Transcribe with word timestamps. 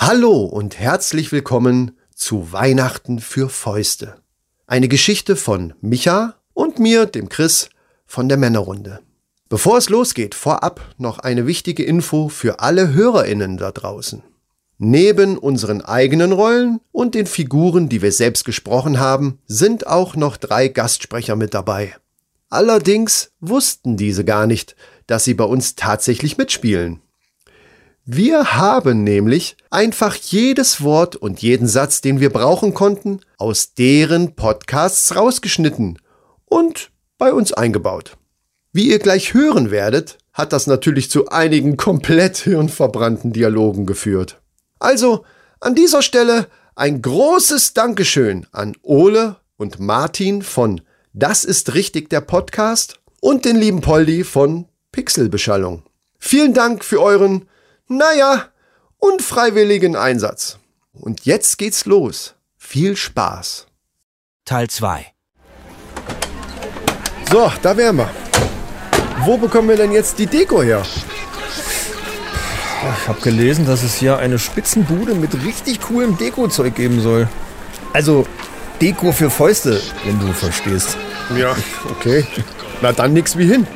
Hallo 0.00 0.44
und 0.44 0.78
herzlich 0.78 1.32
willkommen 1.32 1.98
zu 2.14 2.52
Weihnachten 2.52 3.18
für 3.18 3.48
Fäuste. 3.48 4.14
Eine 4.68 4.86
Geschichte 4.86 5.34
von 5.34 5.74
Micha 5.80 6.36
und 6.54 6.78
mir, 6.78 7.04
dem 7.04 7.28
Chris, 7.28 7.68
von 8.06 8.28
der 8.28 8.38
Männerrunde. 8.38 9.00
Bevor 9.48 9.76
es 9.76 9.88
losgeht, 9.88 10.36
vorab 10.36 10.94
noch 10.98 11.18
eine 11.18 11.48
wichtige 11.48 11.82
Info 11.82 12.28
für 12.28 12.60
alle 12.60 12.94
HörerInnen 12.94 13.56
da 13.56 13.72
draußen. 13.72 14.22
Neben 14.78 15.36
unseren 15.36 15.80
eigenen 15.80 16.30
Rollen 16.30 16.80
und 16.92 17.16
den 17.16 17.26
Figuren, 17.26 17.88
die 17.88 18.00
wir 18.00 18.12
selbst 18.12 18.44
gesprochen 18.44 19.00
haben, 19.00 19.40
sind 19.46 19.88
auch 19.88 20.14
noch 20.14 20.36
drei 20.36 20.68
Gastsprecher 20.68 21.34
mit 21.34 21.54
dabei. 21.54 21.96
Allerdings 22.50 23.32
wussten 23.40 23.96
diese 23.96 24.24
gar 24.24 24.46
nicht, 24.46 24.76
dass 25.08 25.24
sie 25.24 25.34
bei 25.34 25.44
uns 25.44 25.74
tatsächlich 25.74 26.38
mitspielen. 26.38 27.02
Wir 28.10 28.54
haben 28.54 29.04
nämlich 29.04 29.58
einfach 29.68 30.14
jedes 30.14 30.82
Wort 30.82 31.14
und 31.14 31.42
jeden 31.42 31.66
Satz, 31.68 32.00
den 32.00 32.20
wir 32.20 32.30
brauchen 32.30 32.72
konnten, 32.72 33.20
aus 33.36 33.74
deren 33.74 34.34
Podcasts 34.34 35.14
rausgeschnitten 35.14 35.98
und 36.46 36.90
bei 37.18 37.34
uns 37.34 37.52
eingebaut. 37.52 38.16
Wie 38.72 38.88
ihr 38.88 38.98
gleich 38.98 39.34
hören 39.34 39.70
werdet, 39.70 40.16
hat 40.32 40.54
das 40.54 40.66
natürlich 40.66 41.10
zu 41.10 41.28
einigen 41.28 41.76
komplett 41.76 42.38
hirnverbrannten 42.38 43.34
Dialogen 43.34 43.84
geführt. 43.84 44.40
Also 44.78 45.26
an 45.60 45.74
dieser 45.74 46.00
Stelle 46.00 46.46
ein 46.76 47.02
großes 47.02 47.74
Dankeschön 47.74 48.46
an 48.52 48.74
Ole 48.80 49.36
und 49.58 49.80
Martin 49.80 50.40
von 50.40 50.80
Das 51.12 51.44
ist 51.44 51.74
richtig 51.74 52.08
der 52.08 52.22
Podcast 52.22 53.00
und 53.20 53.44
den 53.44 53.56
lieben 53.56 53.82
Poldi 53.82 54.24
von 54.24 54.64
Pixelbeschallung. 54.92 55.82
Vielen 56.18 56.54
Dank 56.54 56.86
für 56.86 57.02
euren, 57.02 57.46
naja, 57.88 58.48
unfreiwilligen 58.98 59.96
Einsatz. 59.96 60.58
Und 60.92 61.24
jetzt 61.24 61.58
geht's 61.58 61.86
los. 61.86 62.34
Viel 62.56 62.96
Spaß. 62.96 63.66
Teil 64.44 64.68
2 64.68 65.06
So, 67.30 67.52
da 67.62 67.76
wären 67.76 67.96
wir. 67.96 68.10
Wo 69.24 69.36
bekommen 69.36 69.68
wir 69.68 69.76
denn 69.76 69.92
jetzt 69.92 70.18
die 70.18 70.26
Deko 70.26 70.62
her? 70.62 70.82
Ich 73.02 73.08
habe 73.08 73.20
gelesen, 73.20 73.66
dass 73.66 73.82
es 73.82 73.94
hier 73.94 74.18
eine 74.18 74.38
Spitzenbude 74.38 75.14
mit 75.14 75.34
richtig 75.44 75.80
coolem 75.82 76.16
Deko-Zeug 76.16 76.74
geben 76.74 77.00
soll. 77.00 77.28
Also 77.92 78.26
Deko 78.80 79.12
für 79.12 79.30
Fäuste, 79.30 79.80
wenn 80.04 80.18
du 80.20 80.32
verstehst. 80.32 80.96
Ja, 81.36 81.56
okay. 81.90 82.26
Na 82.80 82.92
dann 82.92 83.12
nix 83.12 83.36
wie 83.36 83.46
hin. 83.46 83.66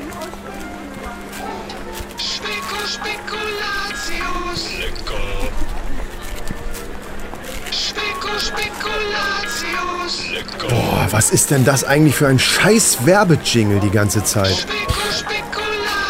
Boah, 10.69 11.07
was 11.11 11.31
ist 11.31 11.51
denn 11.51 11.65
das 11.65 11.85
eigentlich 11.85 12.17
für 12.17 12.27
ein 12.29 12.39
scheiß 12.39 13.07
Werbejingle 13.07 13.81
die 13.81 13.91
ganze 13.91 14.23
Zeit? 14.25 14.67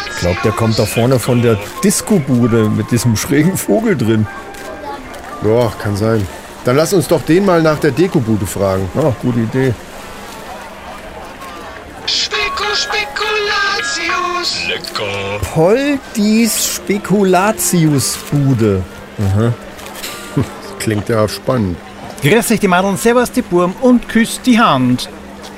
Ich 0.09 0.17
glaube, 0.19 0.37
der 0.43 0.51
kommt 0.51 0.77
da 0.79 0.85
vorne 0.85 1.19
von 1.19 1.41
der 1.41 1.57
Disco-Bude 1.83 2.69
mit 2.69 2.91
diesem 2.91 3.17
schrägen 3.17 3.57
Vogel 3.57 3.97
drin. 3.97 4.25
Boah, 5.41 5.73
kann 5.77 5.97
sein. 5.97 6.25
Dann 6.63 6.77
lass 6.77 6.93
uns 6.93 7.09
doch 7.09 7.21
den 7.23 7.45
mal 7.45 7.61
nach 7.61 7.79
der 7.79 7.91
Dekobude 7.91 8.45
fragen. 8.45 8.89
Ah, 8.95 9.11
gute 9.21 9.39
Idee. 9.39 9.73
Spekulatius. 12.05 12.93
Poldis 15.53 16.75
Spekulatius-Bude. 16.75 18.83
Klingt 20.79 21.09
ja 21.09 21.27
spannend. 21.27 21.77
Grüß 22.23 22.47
dich 22.47 22.61
die 22.61 22.69
Madeln, 22.69 22.95
servus 22.95 23.33
die 23.33 23.41
Burm 23.41 23.75
und 23.81 24.07
küsst 24.07 24.45
die 24.45 24.57
Hand. 24.57 25.09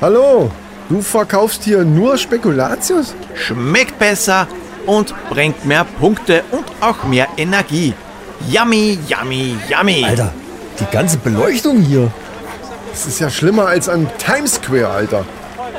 Hallo, 0.01 0.49
du 0.89 0.99
verkaufst 0.99 1.63
hier 1.63 1.85
nur 1.85 2.17
Spekulatius? 2.17 3.13
Schmeckt 3.35 3.99
besser 3.99 4.47
und 4.87 5.13
bringt 5.29 5.63
mehr 5.63 5.83
Punkte 5.83 6.43
und 6.49 6.65
auch 6.81 7.03
mehr 7.03 7.27
Energie. 7.37 7.93
Yummy, 8.49 8.97
yummy, 9.07 9.55
yummy. 9.69 10.05
Alter, 10.05 10.33
die 10.79 10.91
ganze 10.91 11.19
Beleuchtung 11.19 11.81
hier. 11.81 12.11
Das 12.89 13.05
ist 13.05 13.19
ja 13.19 13.29
schlimmer 13.29 13.67
als 13.67 13.87
an 13.87 14.09
Times 14.17 14.55
Square, 14.55 14.89
Alter. 14.89 15.23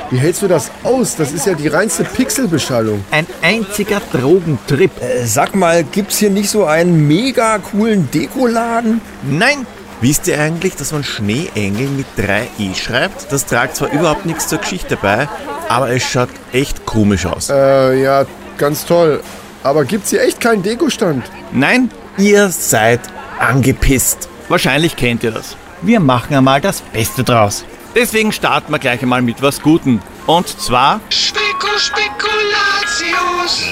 Wie 0.09 0.17
hältst 0.19 0.41
du 0.41 0.47
das 0.47 0.71
aus? 0.85 1.17
Das 1.17 1.33
ist 1.33 1.45
ja 1.45 1.53
die 1.53 1.67
reinste 1.67 2.05
Pixelbeschallung. 2.05 3.03
Ein 3.11 3.27
einziger 3.41 4.01
Drogentrip. 4.13 4.91
Äh, 5.01 5.25
sag 5.25 5.53
mal, 5.53 5.83
gibt's 5.83 6.19
hier 6.19 6.29
nicht 6.29 6.49
so 6.49 6.63
einen 6.63 7.09
mega 7.09 7.57
coolen 7.57 8.09
Dekoladen? 8.09 9.01
Nein, 9.29 9.67
wisst 10.01 10.27
ihr 10.27 10.39
eigentlich, 10.39 10.75
dass 10.75 10.91
man 10.91 11.03
Schneeengel 11.03 11.87
mit 11.87 12.05
3e 12.17 12.75
schreibt? 12.75 13.31
Das 13.31 13.45
tragt 13.45 13.75
zwar 13.75 13.91
überhaupt 13.91 14.25
nichts 14.25 14.47
zur 14.47 14.59
Geschichte 14.59 14.97
bei, 14.97 15.27
aber 15.69 15.89
es 15.91 16.03
schaut 16.03 16.29
echt 16.53 16.85
komisch 16.85 17.25
aus. 17.25 17.49
Äh, 17.49 18.01
ja, 18.01 18.25
ganz 18.57 18.85
toll. 18.85 19.21
Aber 19.63 19.85
gibt's 19.85 20.11
hier 20.11 20.21
echt 20.21 20.39
keinen 20.39 20.63
Dekostand? 20.63 21.23
Nein, 21.51 21.91
ihr 22.17 22.49
seid 22.49 23.01
angepisst. 23.39 24.29
Wahrscheinlich 24.49 24.95
kennt 24.95 25.23
ihr 25.23 25.31
das. 25.31 25.55
Wir 25.81 25.99
machen 25.99 26.35
einmal 26.35 26.61
das 26.61 26.81
Beste 26.81 27.23
draus. 27.23 27.65
Deswegen 27.95 28.31
starten 28.31 28.71
wir 28.71 28.79
gleich 28.79 29.01
einmal 29.01 29.21
mit 29.21 29.41
was 29.41 29.61
Gutem. 29.61 29.99
Und 30.25 30.47
zwar 30.47 31.01
Speko, 31.09 31.67
Spekulatius. 31.77 33.71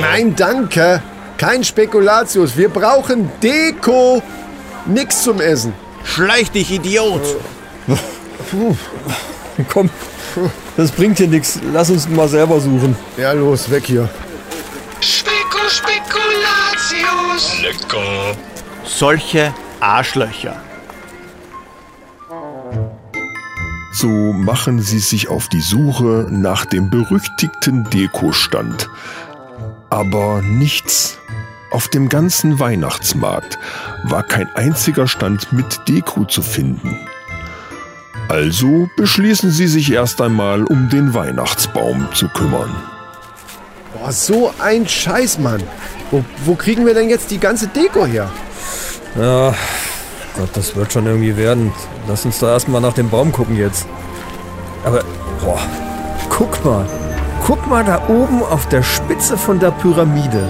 Nein, 0.00 0.34
danke. 0.36 1.02
Kein 1.38 1.64
Spekulatius. 1.64 2.56
Wir 2.56 2.68
brauchen 2.68 3.30
Deko. 3.42 4.22
Nix 4.86 5.22
zum 5.22 5.40
Essen. 5.40 5.72
Schleich 6.04 6.50
dich, 6.50 6.70
Idiot! 6.70 7.22
Komm, 9.72 9.90
das 10.76 10.90
bringt 10.90 11.18
hier 11.18 11.28
nichts. 11.28 11.60
Lass 11.72 11.90
uns 11.90 12.08
mal 12.08 12.28
selber 12.28 12.60
suchen. 12.60 12.96
Ja, 13.16 13.32
los, 13.32 13.70
weg 13.70 13.84
hier. 13.86 14.08
Speko, 15.00 15.58
Spekulatius. 15.68 17.62
solche 18.84 19.54
Arschlöcher. 19.80 20.56
So 23.92 24.08
machen 24.08 24.80
sie 24.80 24.98
sich 24.98 25.28
auf 25.28 25.48
die 25.48 25.60
Suche 25.60 26.26
nach 26.30 26.64
dem 26.64 26.90
berüchtigten 26.90 27.88
Dekostand. 27.90 28.88
Aber 29.90 30.42
nichts. 30.42 31.18
Auf 31.72 31.88
dem 31.88 32.10
ganzen 32.10 32.58
Weihnachtsmarkt 32.58 33.58
war 34.04 34.22
kein 34.22 34.54
einziger 34.54 35.08
Stand 35.08 35.54
mit 35.54 35.88
Deko 35.88 36.26
zu 36.26 36.42
finden. 36.42 36.98
Also 38.28 38.90
beschließen 38.96 39.50
sie 39.50 39.66
sich 39.66 39.90
erst 39.90 40.20
einmal 40.20 40.64
um 40.64 40.90
den 40.90 41.14
Weihnachtsbaum 41.14 42.08
zu 42.14 42.28
kümmern. 42.28 42.70
Boah, 43.94 44.12
so 44.12 44.52
ein 44.58 44.86
Scheiß, 44.86 45.38
Mann. 45.38 45.62
Wo, 46.10 46.22
wo 46.44 46.56
kriegen 46.56 46.84
wir 46.84 46.92
denn 46.92 47.08
jetzt 47.08 47.30
die 47.30 47.40
ganze 47.40 47.68
Deko 47.68 48.04
her? 48.04 48.30
Ja, 49.18 49.54
Gott, 50.36 50.50
das 50.52 50.76
wird 50.76 50.92
schon 50.92 51.06
irgendwie 51.06 51.36
werden. 51.38 51.72
Lass 52.06 52.26
uns 52.26 52.38
da 52.38 52.52
erstmal 52.52 52.82
nach 52.82 52.94
dem 52.94 53.08
Baum 53.08 53.32
gucken 53.32 53.56
jetzt. 53.56 53.86
Aber, 54.84 55.02
boah, 55.40 55.60
guck 56.28 56.62
mal. 56.64 56.86
Guck 57.46 57.66
mal 57.66 57.82
da 57.82 58.08
oben 58.08 58.42
auf 58.42 58.68
der 58.68 58.82
Spitze 58.82 59.38
von 59.38 59.58
der 59.58 59.70
Pyramide. 59.70 60.48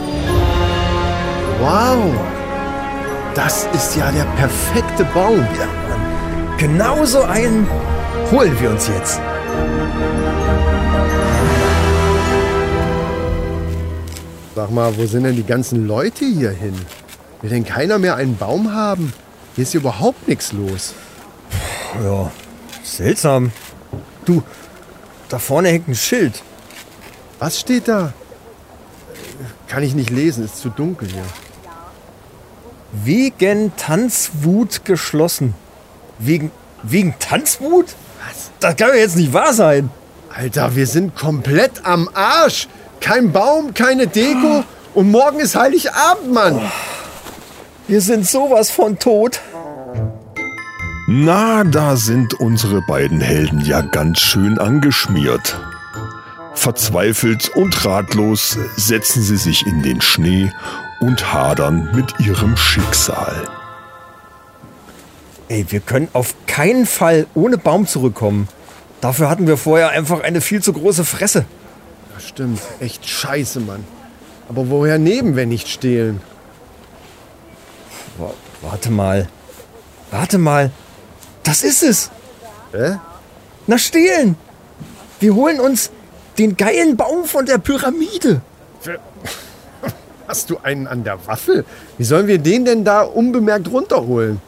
Wow. 1.63 2.13
Das 3.37 3.69
ist 3.73 3.95
ja 3.95 4.11
der 4.11 4.25
perfekte 4.37 5.05
Baum. 5.15 5.39
Ja, 5.39 5.67
Mann. 5.89 6.59
Genau 6.59 7.05
so 7.05 7.23
einen 7.23 7.69
holen 8.33 8.61
wir 8.61 8.71
uns 8.71 8.89
jetzt. 8.89 9.21
Sag 14.57 14.73
mal, 14.73 14.97
wo 14.97 15.07
sind 15.07 15.23
denn 15.23 15.37
die 15.37 15.47
ganzen 15.47 15.87
Leute 15.87 16.25
hier 16.25 16.51
hin? 16.51 16.75
Will 17.43 17.51
denn 17.51 17.65
keiner 17.65 18.01
mehr 18.01 18.17
einen 18.17 18.37
Baum 18.37 18.75
haben? 18.75 19.13
Hier 19.55 19.63
ist 19.63 19.75
überhaupt 19.75 20.27
nichts 20.27 20.53
los. 20.53 20.95
Ja, 22.03 22.33
seltsam. 22.83 23.53
Du, 24.25 24.43
da 25.29 25.39
vorne 25.39 25.69
hängt 25.69 25.87
ein 25.87 25.95
Schild. 25.95 26.43
Was 27.39 27.61
steht 27.61 27.87
da? 27.87 28.13
Kann 29.69 29.85
ich 29.85 29.95
nicht 29.95 30.11
lesen, 30.11 30.45
ist 30.45 30.59
zu 30.59 30.69
dunkel 30.69 31.09
hier. 31.09 31.23
Wegen 32.93 33.75
Tanzwut 33.77 34.85
geschlossen. 34.85 35.55
Wegen, 36.19 36.51
wegen 36.83 37.15
Tanzwut? 37.19 37.87
Was? 38.27 38.51
Das 38.61 38.77
kann 38.77 38.91
ja 38.91 38.97
jetzt 38.97 39.17
nicht 39.17 39.33
wahr 39.33 39.55
sein. 39.55 39.91
Alter, 40.35 40.77
wir 40.77 40.87
sind 40.87 41.17
komplett 41.17 41.85
am 41.85 42.09
Arsch. 42.13 42.69
Kein 43.01 43.33
Baum, 43.33 43.75
keine 43.75 44.07
Deko 44.07 44.65
und 44.95 45.11
morgen 45.11 45.41
ist 45.41 45.57
Heiligabend, 45.57 46.33
Mann. 46.33 46.61
Wir 47.89 48.01
sind 48.01 48.29
sowas 48.29 48.71
von 48.71 48.99
tot. 48.99 49.41
Na, 51.09 51.65
da 51.65 51.97
sind 51.97 52.35
unsere 52.35 52.81
beiden 52.83 53.21
Helden 53.21 53.61
ja 53.65 53.81
ganz 53.81 54.21
schön 54.21 54.59
angeschmiert. 54.59 55.59
Verzweifelt 56.55 57.51
und 57.55 57.85
ratlos 57.85 58.57
setzen 58.77 59.23
sie 59.23 59.37
sich 59.37 59.67
in 59.67 59.83
den 59.83 60.01
Schnee 60.01 60.53
und 61.03 61.33
hadern 61.33 61.91
mit 61.95 62.19
ihrem 62.21 62.57
Schicksal. 62.57 63.35
Ey, 65.49 65.67
wir 65.69 65.81
können 65.81 66.09
auf 66.13 66.35
keinen 66.47 66.87
Fall 66.87 67.27
ohne 67.35 67.59
Baum 67.59 67.87
zurückkommen. 67.87 68.49
Dafür 69.01 69.29
hatten 69.29 69.47
wir 69.47 69.57
vorher 69.57 69.91
einfach 69.91 70.21
eine 70.23 70.41
viel 70.41 70.63
zu 70.63 70.73
große 70.73 71.05
Fresse. 71.05 71.45
Das 72.15 72.29
stimmt. 72.29 72.61
Echt 72.81 73.07
scheiße, 73.07 73.61
Mann. 73.61 73.85
Aber 74.49 74.71
woher 74.71 74.99
nehmen, 74.99 75.35
wenn 75.37 75.49
nicht 75.49 75.69
stehlen? 75.69 76.21
Wa- 78.17 78.33
Warte 78.63 78.91
mal. 78.91 79.29
Warte 80.13 80.39
mal. 80.39 80.71
Das 81.43 81.65
ist 81.65 81.83
es. 81.83 82.11
Hä? 82.73 82.99
Na, 83.67 83.77
stehlen. 83.77 84.37
Wir 85.19 85.35
holen 85.35 85.59
uns 85.59 85.91
den 86.39 86.57
geilen 86.57 86.97
Baum 86.97 87.25
von 87.25 87.45
der 87.45 87.59
Pyramide. 87.59 88.41
Hast 90.33 90.49
du 90.49 90.57
einen 90.63 90.87
an 90.87 91.05
der 91.05 91.27
Waffel? 91.27 91.67
Wie 91.99 92.05
sollen 92.05 92.27
wir 92.27 92.39
den 92.39 92.65
denn 92.65 92.87
da 92.87 93.03
unbemerkt 93.03 93.71
runterholen? 93.71 94.41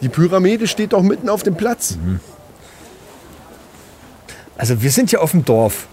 Die 0.00 0.08
Pyramide 0.08 0.66
steht 0.66 0.94
doch 0.94 1.02
mitten 1.02 1.28
auf 1.28 1.42
dem 1.42 1.54
Platz. 1.54 1.98
Also 4.56 4.80
wir 4.80 4.90
sind 4.90 5.10
hier 5.10 5.20
auf 5.20 5.32
dem 5.32 5.44
Dorf. 5.44 5.86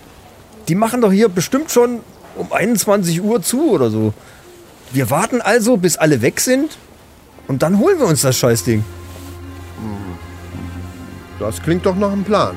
Die 0.70 0.76
machen 0.76 1.02
doch 1.02 1.12
hier 1.12 1.28
bestimmt 1.28 1.70
schon 1.70 2.00
um 2.38 2.54
21 2.54 3.22
Uhr 3.22 3.42
zu 3.42 3.72
oder 3.72 3.90
so. 3.90 4.14
Wir 4.94 5.10
warten 5.10 5.42
also, 5.42 5.76
bis 5.76 5.98
alle 5.98 6.22
weg 6.22 6.40
sind 6.40 6.78
und 7.50 7.62
dann 7.62 7.78
holen 7.80 8.00
wir 8.00 8.06
uns 8.06 8.22
das 8.22 8.38
Scheißding. 8.38 8.86
Das 11.42 11.62
klingt 11.62 11.86
doch 11.86 11.98
nach 11.98 12.14
einem 12.14 12.24
Plan. 12.24 12.56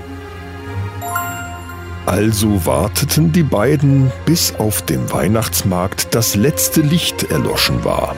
Also 2.09 2.65
warteten 2.65 3.33
die 3.33 3.43
beiden, 3.43 4.11
bis 4.25 4.55
auf 4.55 4.81
dem 4.81 5.13
Weihnachtsmarkt 5.13 6.15
das 6.15 6.37
letzte 6.37 6.81
Licht 6.81 7.25
erloschen 7.25 7.85
war. 7.85 8.17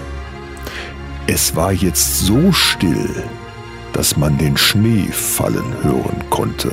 Es 1.27 1.57
war 1.57 1.73
jetzt 1.73 2.21
so 2.21 2.53
still, 2.53 3.25
dass 3.93 4.17
man 4.17 4.39
den 4.39 4.57
Schnee 4.57 5.09
fallen 5.11 5.75
hören 5.83 6.23
konnte. 6.31 6.71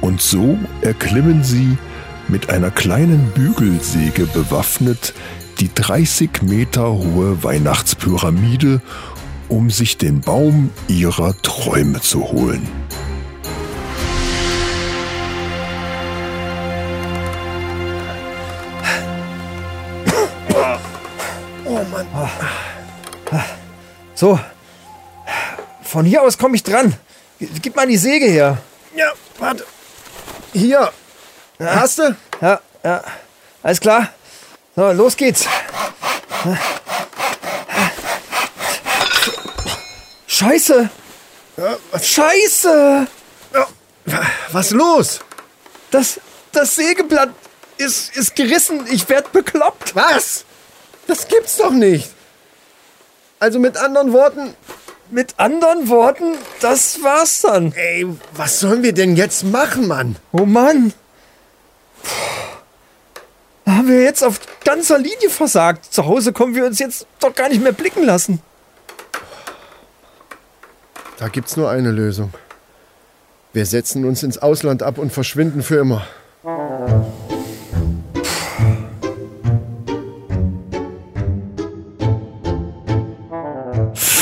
Und 0.00 0.22
so 0.22 0.56
erklimmen 0.82 1.42
sie, 1.42 1.76
mit 2.28 2.48
einer 2.48 2.70
kleinen 2.70 3.32
Bügelsäge 3.32 4.26
bewaffnet, 4.26 5.14
die 5.58 5.74
30 5.74 6.42
Meter 6.42 6.92
hohe 6.92 7.42
Weihnachtspyramide, 7.42 8.82
um 9.48 9.68
sich 9.68 9.98
den 9.98 10.20
Baum 10.20 10.70
ihrer 10.86 11.36
Träume 11.42 12.00
zu 12.00 12.22
holen. 12.22 12.68
So, 24.18 24.36
von 25.84 26.04
hier 26.04 26.22
aus 26.22 26.36
komme 26.36 26.56
ich 26.56 26.64
dran. 26.64 26.92
Gib 27.38 27.76
mal 27.76 27.86
die 27.86 27.96
Säge 27.96 28.26
her. 28.26 28.58
Ja, 28.96 29.12
warte. 29.38 29.64
Hier. 30.52 30.92
Hast 31.60 32.00
du? 32.00 32.16
Ja, 32.40 32.60
ja. 32.82 33.04
Alles 33.62 33.78
klar. 33.78 34.08
So, 34.74 34.90
los 34.90 35.16
geht's. 35.16 35.46
Scheiße! 40.26 40.90
Scheiße! 42.02 43.06
Was 44.50 44.70
los? 44.70 45.20
Das, 45.92 46.20
das 46.50 46.74
Sägeblatt 46.74 47.30
ist, 47.76 48.16
ist 48.16 48.34
gerissen. 48.34 48.84
Ich 48.90 49.08
werd 49.08 49.30
bekloppt. 49.30 49.94
Was? 49.94 50.44
Das 51.06 51.28
gibt's 51.28 51.56
doch 51.58 51.70
nicht. 51.70 52.17
Also 53.40 53.58
mit 53.58 53.76
anderen 53.76 54.12
Worten, 54.12 54.54
Mit 55.10 55.34
anderen 55.38 55.88
Worten, 55.88 56.34
das 56.60 57.02
war's 57.02 57.40
dann. 57.40 57.72
ey, 57.72 58.06
was 58.32 58.60
sollen 58.60 58.82
wir 58.82 58.92
denn 58.92 59.16
jetzt 59.16 59.42
machen, 59.44 59.86
Mann? 59.86 60.16
Oh 60.32 60.44
Mann. 60.44 60.92
Puh. 62.02 62.10
Da 63.64 63.72
haben 63.76 63.88
wir 63.88 64.02
jetzt 64.02 64.22
auf 64.24 64.40
ganzer 64.64 64.98
Linie 64.98 65.30
versagt. 65.30 65.84
Zu 65.92 66.06
Hause 66.06 66.32
kommen 66.32 66.54
wir 66.54 66.64
uns 66.66 66.78
jetzt 66.78 67.06
doch 67.20 67.34
gar 67.34 67.48
nicht 67.48 67.62
mehr 67.62 67.72
blicken 67.72 68.04
lassen. 68.04 68.40
Da 71.18 71.28
gibt's 71.28 71.56
nur 71.56 71.68
eine 71.70 71.90
Lösung. 71.90 72.32
Wir 73.52 73.66
setzen 73.66 74.04
uns 74.04 74.22
ins 74.22 74.38
Ausland 74.38 74.82
ab 74.82 74.98
und 74.98 75.12
verschwinden 75.12 75.62
für 75.62 75.76
immer. 75.76 76.06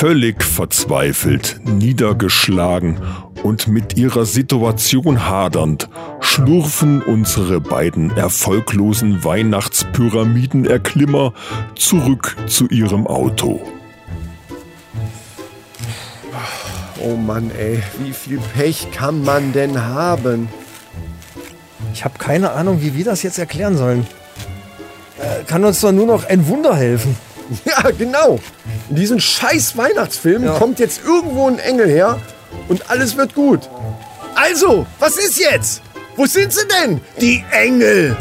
Völlig 0.06 0.44
verzweifelt, 0.44 1.58
niedergeschlagen 1.64 3.00
und 3.43 3.67
mit 3.67 3.97
ihrer 3.97 4.25
Situation 4.25 5.29
hadernd, 5.29 5.88
schlurfen 6.20 7.03
unsere 7.03 7.61
beiden 7.61 8.17
erfolglosen 8.17 9.25
Weihnachtspyramidenerklimmer 9.25 11.32
zurück 11.75 12.37
zu 12.47 12.69
ihrem 12.69 13.08
Auto. 13.08 13.61
Oh 17.00 17.17
Mann, 17.17 17.50
ey, 17.59 17.82
wie 17.99 18.12
viel 18.12 18.38
Pech 18.56 18.93
kann 18.93 19.25
man 19.25 19.52
denn 19.52 19.82
haben? 19.82 20.49
Ich 21.93 22.05
habe 22.05 22.17
keine 22.19 22.52
Ahnung, 22.52 22.81
wie 22.81 22.94
wir 22.94 23.05
das 23.05 23.25
jetzt 23.25 23.41
erklären 23.41 23.76
sollen. 23.76 24.06
Äh, 25.19 25.43
kann 25.49 25.64
uns 25.64 25.81
doch 25.81 25.91
nur 25.91 26.06
noch 26.06 26.26
ein 26.26 26.47
Wunder 26.47 26.76
helfen. 26.76 27.17
Ja, 27.64 27.91
genau. 27.91 28.41
In 28.88 28.97
diesen 28.97 29.21
scheiß 29.21 29.77
Weihnachtsfilmen 29.77 30.49
Ja. 30.49 30.59
kommt 30.59 30.79
jetzt 30.79 31.05
irgendwo 31.05 31.49
ein 31.49 31.59
Engel 31.59 31.88
her 31.88 32.21
und 32.69 32.88
alles 32.91 33.17
wird 33.17 33.35
gut. 33.35 33.69
Also, 34.35 34.87
was 34.99 35.17
ist 35.17 35.38
jetzt? 35.38 35.83
Wo 36.17 36.27
sind 36.27 36.53
sie 36.53 36.67
denn? 36.69 37.00
Die 37.21 37.44
Engel! 37.50 38.17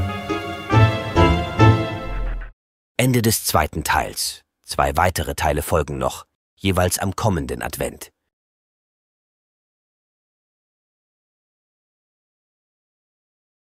Ende 2.98 3.22
des 3.22 3.46
zweiten 3.46 3.84
Teils. 3.84 4.42
Zwei 4.66 4.96
weitere 4.98 5.36
Teile 5.36 5.62
folgen 5.62 5.98
noch, 5.98 6.26
jeweils 6.56 6.98
am 6.98 7.16
kommenden 7.16 7.62
Advent. 7.62 8.10